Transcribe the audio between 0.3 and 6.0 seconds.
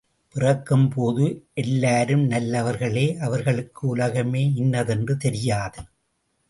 பிறக்கும் போது எல்லாரும் நல்லவர்களே அவர்களுக்கு உலகமே இன்னதென்று தெரியாது.